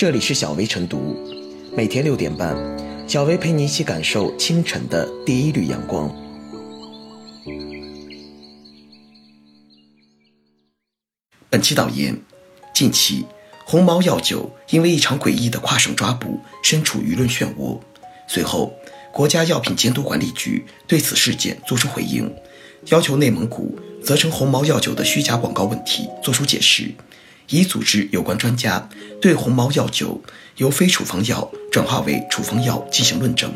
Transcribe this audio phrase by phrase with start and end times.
[0.00, 1.14] 这里是小薇晨读，
[1.76, 2.56] 每天六点半，
[3.06, 6.10] 小薇陪你一起感受清晨的第一缕阳光。
[11.50, 12.18] 本期导言：
[12.72, 13.26] 近期，
[13.66, 17.78] 鸿茅药酒因为一场诡异的跨省抓捕，身处舆论漩涡。
[18.26, 18.72] 随后，
[19.12, 22.34] 国家药品监督管理局对此事件作出回应，
[22.86, 26.90] 要求内蒙古责成鸿茅药酒的虚假广告问题作出解释。
[27.50, 28.88] 已组织有关专家
[29.20, 30.20] 对鸿茅药酒
[30.56, 33.52] 由非处方药转化为处方药进行论证。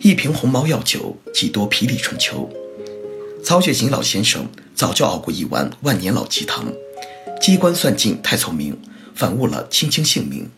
[0.00, 2.48] 一瓶鸿茅药酒，几多霹雳春秋。
[3.44, 6.66] 曹雪芹老先生早就熬过一碗万年老鸡汤，
[7.40, 8.76] 机关算尽太聪明，
[9.14, 10.50] 反误了卿卿性命。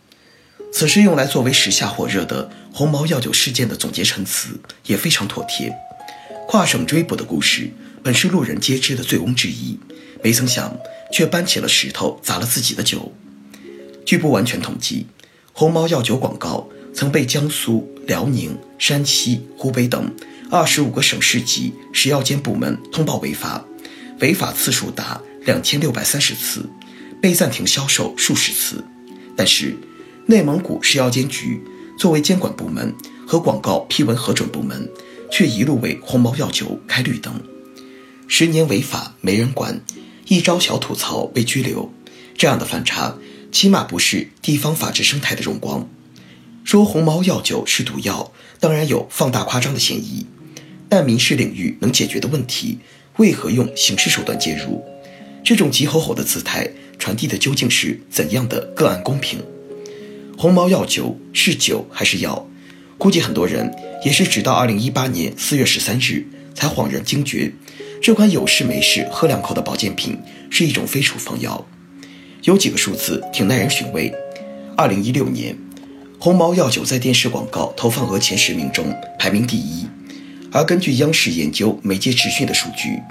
[0.71, 5.73] 此事用来作为时下火热的鸿茅药酒事件的总结陈词也非常妥帖。
[6.47, 7.71] 跨省追捕的故事
[8.03, 9.79] 本是路人皆知的醉翁之意，
[10.23, 10.77] 没曾想
[11.11, 13.11] 却搬起了石头砸了自己的酒。
[14.05, 15.07] 据不完全统计，
[15.51, 20.13] 鸿茅药酒广告曾被江苏、辽宁、山西、湖北等
[20.49, 23.65] 二十五个省市级食药监部门通报违法，
[24.19, 26.69] 违法次数达两千六百三十次，
[27.21, 28.83] 被暂停销售数十次。
[29.35, 29.75] 但是，
[30.29, 31.63] 内蒙古食药监局
[31.97, 32.93] 作为监管部门
[33.25, 34.89] 和广告批文核准部门，
[35.31, 37.41] 却一路为鸿茅药酒开绿灯。
[38.27, 39.81] 十年违法没人管，
[40.27, 41.89] 一招小吐槽被拘留，
[42.37, 43.15] 这样的反差，
[43.53, 45.87] 起码不是地方法治生态的荣光。
[46.65, 50.25] 说鸿茅药酒是毒药，当然有放大夸张的嫌疑，
[50.89, 52.79] 但民事领域能解决的问题，
[53.15, 54.83] 为何用刑事手段介入？
[55.41, 59.41] 这种急吼吼的姿态，传递的究竟是怎样的个案公平？
[60.39, 62.47] 鸿茅药酒是酒还是药？
[62.99, 63.73] 估计很多人
[64.05, 67.51] 也是直到二零一八年四月十三日才恍然惊觉，
[67.99, 70.15] 这款有事没事喝两口的保健品
[70.51, 71.65] 是一种非处方药。
[72.43, 74.13] 有几个数字挺耐人寻味：
[74.75, 75.57] 二零一六年，
[76.19, 79.87] 鸿茅药酒在电视广告投放额前十名中排名第一。
[80.51, 83.01] 而根据央视研究媒介持讯的数据，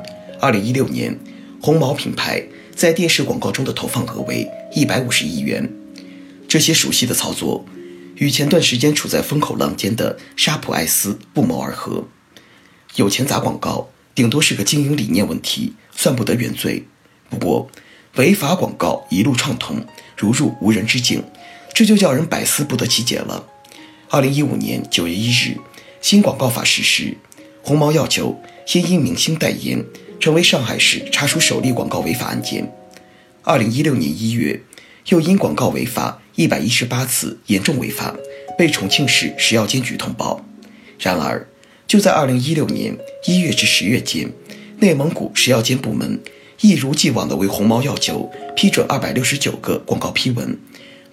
[0.41, 1.19] 二零一六年，
[1.61, 2.41] 鸿茅品牌
[2.77, 5.69] 在电视广告中的投放额为一百五十亿元。
[6.49, 7.65] 这些熟悉的操作，
[8.15, 12.05] 与前段时间处在风口浪尖的沙普爱思不谋而合。
[12.95, 16.87] 有钱砸广告，顶多是个经营理念问题，算不得原罪。
[17.29, 17.69] 不过，
[18.15, 19.85] 违法广告一路畅通，
[20.17, 21.25] 如入无人之境，
[21.75, 23.45] 这就叫人百思不得其解了。
[24.09, 25.59] 二零一五年九月一日，
[26.01, 27.17] 新广告法实施，
[27.61, 29.85] 鸿茅药酒先因明星代言，
[30.21, 32.73] 成为上海市查处首例广告违法案件。
[33.43, 34.63] 二零一六年一月。
[35.09, 38.15] 又因广告违法一百一十八次严重违法，
[38.59, 40.45] 被重庆市食药监局通报。
[40.99, 41.49] 然而，
[41.87, 42.95] 就在二零一六年
[43.27, 44.31] 一月至十月间，
[44.81, 46.21] 内蒙古食药监部门
[46.61, 50.59] 一如既往地为鸿茅药酒批准二百六十九个广告批文，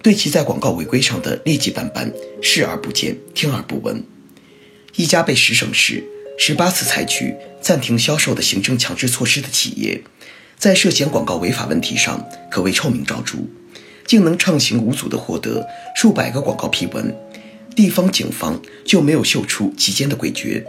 [0.02, 4.04] 对其在广告违规上的劣迹斑斑视而不见、听而不闻。
[4.96, 6.04] 一家被十省市
[6.38, 10.02] 十八次采取暂停销售的行政强制措施的企业，
[10.58, 13.38] 在涉嫌广告违法问题上可谓臭名昭著。
[14.14, 15.66] 竟能畅行无阻地获得
[15.96, 17.12] 数百个广告批文，
[17.74, 20.62] 地方警方就没有嗅出其间的诡谲。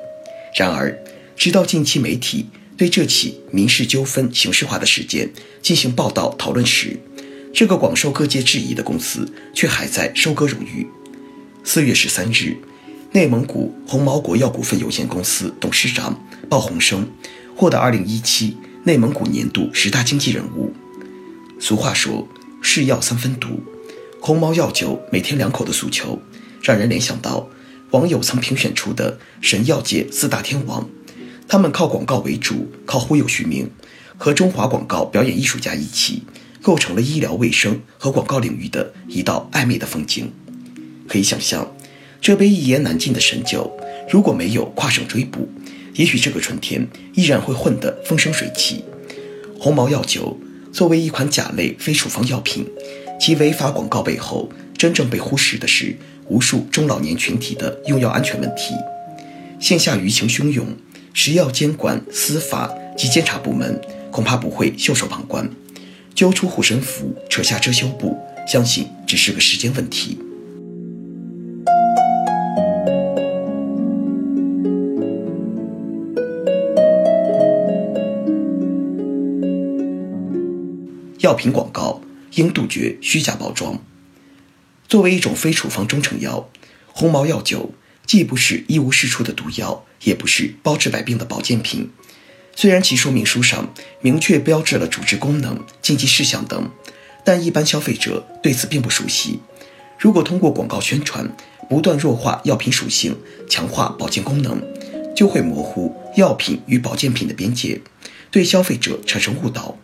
[0.58, 0.98] 然而，
[1.36, 5.30] 直到近期媒体对这起民事纠纷形式化的事件
[5.62, 7.00] 进行报道讨论时，
[7.54, 10.88] 这个广受各界质疑的公司却还在收割荣誉。
[11.64, 12.58] 四月十三日，
[13.12, 16.20] 内蒙古鸿茅国药股份有限公司董事长
[16.50, 17.08] 鲍洪生
[17.56, 20.74] 获得二零一七内蒙古年度十大经济人物。
[21.60, 22.28] 俗话说。
[22.68, 23.64] 是药三分毒，
[24.20, 26.20] 鸿茅药酒每天两口的诉求，
[26.64, 27.48] 让人联想到
[27.92, 30.90] 网友曾评选出的神药界四大天王。
[31.48, 33.70] 他们靠广告为主，靠忽悠续命，
[34.18, 36.24] 和中华广告表演艺术家一起，
[36.64, 40.34] 构成了医疗卫生和广告领域的一道暧昧的风景。
[41.08, 41.72] 可以想象，
[42.20, 43.72] 这杯一言难尽的神酒，
[44.10, 45.48] 如果没有跨省追捕，
[45.94, 48.84] 也许这个春天依然会混得风生水起。
[49.60, 50.36] 鸿茅药酒。
[50.76, 52.68] 作为一款甲类非处方药品，
[53.18, 55.96] 其违法广告背后，真正被忽视的是
[56.28, 58.76] 无数中老年群体的用药安全问题。
[59.58, 60.68] 线下舆情汹涌，
[61.14, 63.80] 食药监管、司法及监察部门
[64.12, 65.50] 恐怕不会袖手旁观，
[66.14, 70.20] 揪出护身符，扯下遮羞布，相信只是个时间问题。
[81.26, 82.02] 药品广告
[82.36, 83.80] 应杜绝虚假包装。
[84.88, 86.48] 作为一种非处方中成药，
[86.94, 87.74] 鸿茅药酒
[88.06, 91.90] 既不是一无是处的毒药，也不是包治百病的保健品。
[92.56, 96.70] 虽然其说明书上明确标志了主治功能、禁忌事项等，
[97.24, 99.40] 但一般消费者对此并不熟悉。
[99.98, 101.36] 如果通过广告宣传
[101.68, 103.18] 不断弱化药品属性，
[103.50, 104.62] 强化保健功能，
[105.16, 107.82] 就会模糊药品与保健品的边界，
[108.30, 109.76] 对消费者产生误导。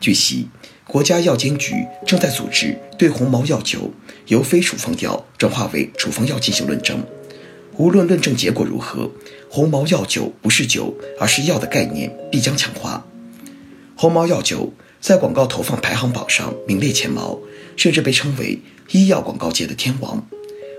[0.00, 0.48] 据悉，
[0.86, 3.90] 国家药监局正在组织对红毛药酒
[4.26, 7.04] 由非处方药转化为处方药进行论证。
[7.76, 9.10] 无论论证结果如何，
[9.48, 13.06] 红毛药酒不是酒，而是药的概念必将强化。
[13.96, 17.38] 红毛药酒在广告投放排行榜上名列前茅，
[17.76, 18.58] 甚至被称为
[18.90, 20.24] 医药广告界的天王。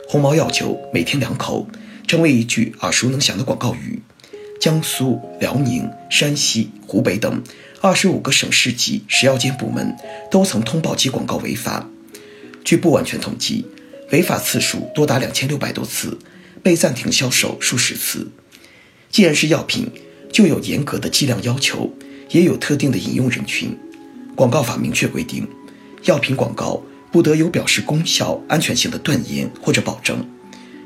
[0.07, 1.67] 红毛药酒每天两口，
[2.07, 4.01] 成为一句耳熟能详的广告语。
[4.59, 7.41] 江苏、辽宁、山西、湖北等
[7.81, 9.95] 二十五个省市级食药监部门
[10.29, 11.89] 都曾通报其广告违法。
[12.63, 13.65] 据不完全统计，
[14.11, 16.17] 违法次数多达两千六百多次。
[16.61, 18.27] 被暂停销售数十次。
[19.09, 19.89] 既然是药品，
[20.29, 21.89] 就有严格的剂量要求，
[22.31, 23.77] 也有特定的饮用人群。
[24.35, 25.47] 广告法明确规定，
[26.03, 26.83] 药品广告
[27.13, 30.29] 不得有表示功效、安全性的断言或者保证。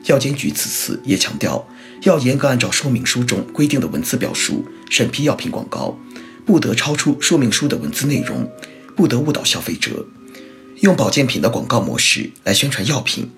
[0.06, 1.68] 药监局此次也强调，
[2.04, 5.98] 要严格按照说明书中规定的文字表述审批药品广告，
[6.46, 8.50] 不得超出说明书的文字内容，
[8.96, 10.06] 不得误导消费者。
[10.82, 13.30] 用保健品的广告模式来宣传药品。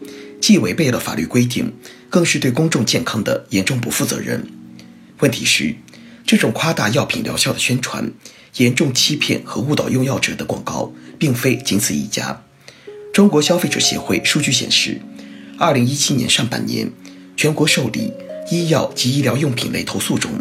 [0.41, 1.73] 既违背了法律规定，
[2.07, 4.45] 更是对公众健康的严重不负责任。
[5.19, 5.75] 问题是，
[6.27, 8.11] 这种夸大药品疗效的宣传，
[8.57, 12.43] 严重欺骗和误导用药者的广告，并非仅此一家。
[13.11, 15.01] 中国消费者协会数据显示，
[15.57, 16.91] 二零一七年上半年，
[17.35, 18.11] 全国受理
[18.51, 20.31] 医药及医疗用品类投诉中，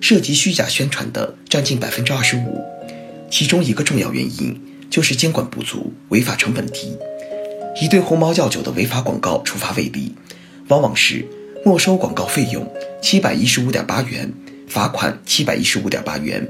[0.00, 2.62] 涉及虚假宣传的占近百分之二十五。
[3.30, 4.58] 其中一个重要原因
[4.88, 6.96] 就是监管不足，违法成本低。
[7.80, 10.14] 以对红毛药酒的违法广告处罚为例，
[10.68, 11.24] 往往是
[11.64, 12.66] 没收广告费用
[13.02, 14.32] 七百一十五点八元，
[14.66, 16.48] 罚款七百一十五点八元。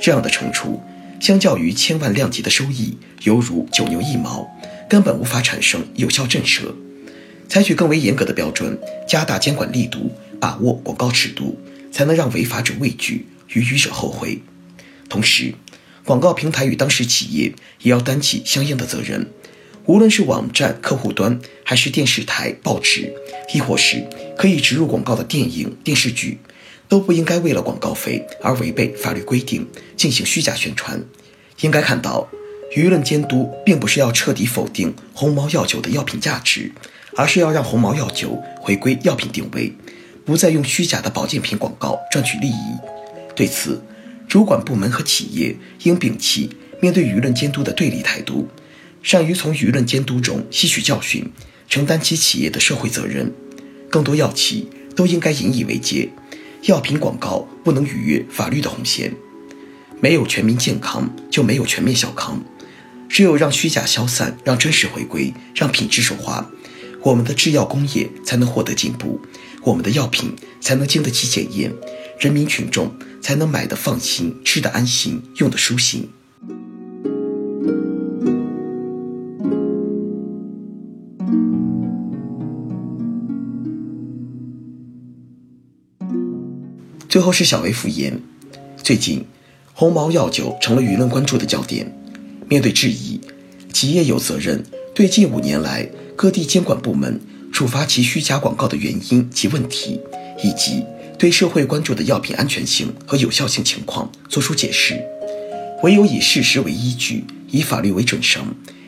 [0.00, 0.80] 这样的惩处，
[1.20, 4.46] 相较于千万量级的收益，犹如九牛一毛，
[4.88, 6.64] 根本无法产生有效震慑。
[7.48, 11.58] 采取更为严格的标准，加大监管力度，把握广告尺度，
[11.90, 14.40] 才能让违法者畏惧，与愚者后悔。
[15.08, 15.54] 同时，
[16.04, 17.52] 广告平台与当事企业
[17.82, 19.30] 也要担起相应的责任。
[19.86, 23.12] 无论是网站客户端，还是电视台、报纸，
[23.54, 24.06] 亦或是
[24.36, 26.38] 可以植入广告的电影、电视剧，
[26.88, 31.02] 都不应该为了广告费而违背法律规定进行虚假宣传。
[31.60, 32.28] 应该看到，
[32.76, 36.70] 舆论监督并不是要彻底否定红毛药酒的药品价值，
[37.16, 39.72] 而是要让红毛药酒回归药品定位，
[40.28, 42.76] 不再用虚假的保健品广告赚取利益。
[43.34, 43.82] 对此，
[44.28, 46.50] 主管部门和企业应摒弃
[46.82, 48.46] 面对舆论监督的对立态度。
[49.02, 51.32] 善于从舆论监督中吸取教训，
[51.66, 53.32] 承担起企业的社会责任。
[53.88, 56.10] 更多药企都应该引以为戒，
[56.64, 59.14] 药品广告不能逾越法律的红线。
[59.98, 62.44] 没有全民健康，就没有全面小康。
[63.08, 66.50] 只有让虚假消散，让真实回归，让品质说话，
[67.00, 69.18] 我们的制药工业才能获得进步，
[69.68, 71.70] 我们的药品才能经得起检验，
[72.18, 76.08] 人民群众才能买得放心，吃得安心，用得舒心。
[87.06, 88.18] 最后是小微复言。
[88.82, 89.26] 最近，
[89.74, 91.94] 红毛药酒成了舆论关注的焦点。
[92.48, 93.20] 面对质疑，
[93.70, 97.20] 企业有责任对近五年来各地监管部门
[97.58, 100.00] 处罚其虚假广告的原因及问题，
[100.44, 100.84] 以及
[101.18, 104.96] 对社会关注的药品安全性和有效性情况作出解释。
[105.82, 108.44] 唯有以事实为依据，以法律为准绳，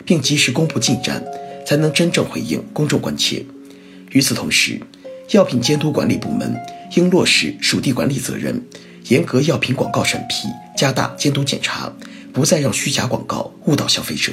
[0.06, 1.20] 并及时公布进展，
[1.66, 3.44] 才能真正回应公众关切。
[4.12, 4.80] 与此同时，
[5.32, 6.56] 药品监督管理部门
[6.94, 8.62] 应落实属地管理责任，
[9.08, 10.46] 严格药品广告审批，
[10.76, 11.92] 加大监督检查，
[12.32, 14.32] 不再让虚假广告误导消费者。